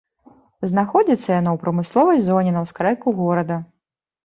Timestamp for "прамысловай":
1.67-2.25